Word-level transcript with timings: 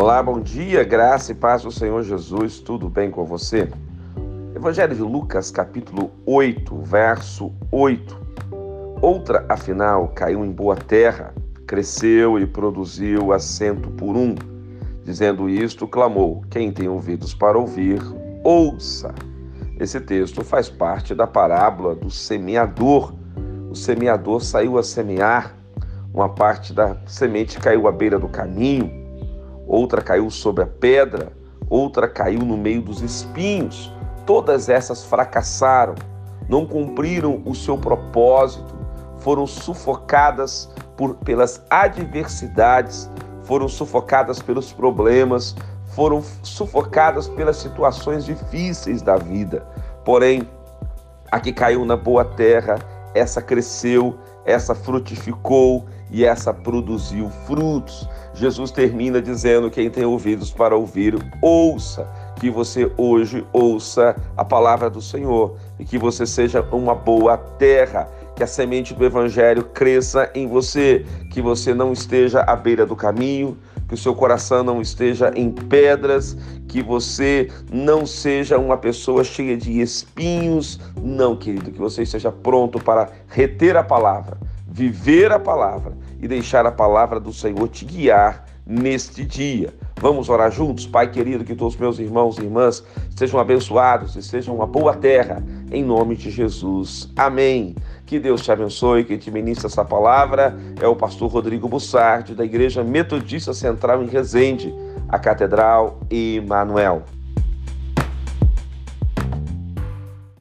Olá, 0.00 0.22
bom 0.22 0.40
dia, 0.40 0.84
graça 0.84 1.32
e 1.32 1.34
paz 1.34 1.62
do 1.62 1.72
Senhor 1.72 2.04
Jesus, 2.04 2.60
tudo 2.60 2.88
bem 2.88 3.10
com 3.10 3.24
você? 3.24 3.68
Evangelho 4.54 4.94
de 4.94 5.02
Lucas, 5.02 5.50
capítulo 5.50 6.12
8, 6.24 6.82
verso 6.82 7.52
8. 7.72 8.16
Outra, 9.02 9.44
afinal, 9.48 10.06
caiu 10.14 10.44
em 10.44 10.52
boa 10.52 10.76
terra, 10.76 11.34
cresceu 11.66 12.38
e 12.38 12.46
produziu 12.46 13.32
assento 13.32 13.90
por 13.90 14.16
um. 14.16 14.36
Dizendo 15.02 15.50
isto, 15.50 15.84
clamou: 15.88 16.44
Quem 16.48 16.70
tem 16.70 16.86
ouvidos 16.86 17.34
para 17.34 17.58
ouvir, 17.58 18.00
ouça. 18.44 19.12
Esse 19.80 20.00
texto 20.00 20.44
faz 20.44 20.70
parte 20.70 21.12
da 21.12 21.26
parábola 21.26 21.96
do 21.96 22.08
semeador. 22.08 23.12
O 23.68 23.74
semeador 23.74 24.44
saiu 24.44 24.78
a 24.78 24.82
semear, 24.84 25.56
uma 26.14 26.28
parte 26.28 26.72
da 26.72 26.96
semente 27.04 27.58
caiu 27.58 27.88
à 27.88 27.90
beira 27.90 28.16
do 28.16 28.28
caminho 28.28 29.07
outra 29.68 30.00
caiu 30.00 30.30
sobre 30.30 30.64
a 30.64 30.66
pedra, 30.66 31.30
outra 31.68 32.08
caiu 32.08 32.40
no 32.40 32.56
meio 32.56 32.80
dos 32.80 33.02
espinhos. 33.02 33.92
Todas 34.24 34.68
essas 34.68 35.04
fracassaram, 35.04 35.94
não 36.48 36.66
cumpriram 36.66 37.42
o 37.44 37.54
seu 37.54 37.76
propósito, 37.76 38.74
foram 39.18 39.46
sufocadas 39.46 40.70
por, 40.96 41.14
pelas 41.16 41.62
adversidades, 41.68 43.10
foram 43.42 43.68
sufocadas 43.68 44.40
pelos 44.40 44.72
problemas, 44.72 45.54
foram 45.94 46.22
sufocadas 46.42 47.28
pelas 47.28 47.56
situações 47.56 48.24
difíceis 48.24 49.02
da 49.02 49.16
vida. 49.16 49.66
Porém, 50.04 50.48
a 51.30 51.38
que 51.38 51.52
caiu 51.52 51.84
na 51.84 51.96
boa 51.96 52.24
terra, 52.24 52.78
essa 53.14 53.42
cresceu, 53.42 54.18
essa 54.48 54.74
frutificou 54.74 55.84
e 56.10 56.24
essa 56.24 56.54
produziu 56.54 57.28
frutos. 57.46 58.08
Jesus 58.32 58.70
termina 58.70 59.20
dizendo: 59.20 59.70
quem 59.70 59.90
tem 59.90 60.06
ouvidos 60.06 60.50
para 60.50 60.74
ouvir, 60.74 61.14
ouça. 61.42 62.08
Que 62.36 62.48
você 62.48 62.90
hoje 62.96 63.44
ouça 63.52 64.16
a 64.36 64.44
palavra 64.44 64.88
do 64.88 65.02
Senhor 65.02 65.56
e 65.78 65.84
que 65.84 65.98
você 65.98 66.24
seja 66.24 66.62
uma 66.72 66.94
boa 66.94 67.36
terra, 67.36 68.08
que 68.36 68.44
a 68.44 68.46
semente 68.46 68.94
do 68.94 69.04
Evangelho 69.04 69.64
cresça 69.64 70.30
em 70.32 70.46
você, 70.46 71.04
que 71.32 71.42
você 71.42 71.74
não 71.74 71.92
esteja 71.92 72.42
à 72.42 72.54
beira 72.54 72.86
do 72.86 72.94
caminho, 72.94 73.58
que 73.88 73.94
o 73.94 73.96
seu 73.96 74.14
coração 74.14 74.62
não 74.62 74.80
esteja 74.80 75.32
em 75.34 75.50
pedras, 75.50 76.36
que 76.68 76.82
você 76.82 77.50
não 77.72 78.06
seja 78.06 78.58
uma 78.58 78.76
pessoa 78.76 79.24
cheia 79.24 79.56
de 79.56 79.80
espinhos. 79.80 80.78
Não, 81.02 81.34
querido, 81.34 81.72
que 81.72 81.78
você 81.78 82.02
esteja 82.02 82.30
pronto 82.30 82.78
para 82.78 83.10
reter 83.26 83.76
a 83.76 83.82
palavra 83.82 84.38
viver 84.78 85.32
a 85.32 85.40
palavra 85.40 85.92
e 86.20 86.28
deixar 86.28 86.64
a 86.64 86.70
palavra 86.70 87.18
do 87.18 87.32
Senhor 87.32 87.66
te 87.68 87.84
guiar 87.84 88.44
neste 88.64 89.24
dia. 89.24 89.74
Vamos 90.00 90.28
orar 90.28 90.52
juntos? 90.52 90.86
Pai 90.86 91.10
querido, 91.10 91.42
que 91.42 91.56
todos 91.56 91.76
meus 91.76 91.98
irmãos 91.98 92.38
e 92.38 92.42
irmãs 92.42 92.84
sejam 93.16 93.40
abençoados 93.40 94.14
e 94.14 94.22
sejam 94.22 94.54
uma 94.54 94.66
boa 94.68 94.94
terra, 94.94 95.42
em 95.70 95.84
nome 95.84 96.16
de 96.16 96.30
Jesus. 96.30 97.10
Amém. 97.16 97.74
Que 98.06 98.18
Deus 98.18 98.42
te 98.42 98.50
abençoe, 98.50 99.04
que 99.04 99.18
te 99.18 99.30
ministra 99.30 99.68
essa 99.68 99.84
palavra 99.84 100.58
é 100.80 100.86
o 100.86 100.96
pastor 100.96 101.30
Rodrigo 101.30 101.68
Bussardi, 101.68 102.34
da 102.34 102.44
Igreja 102.44 102.82
Metodista 102.82 103.52
Central 103.52 104.02
em 104.02 104.06
Resende, 104.06 104.74
a 105.08 105.18
Catedral 105.18 106.00
Emanuel. 106.10 107.02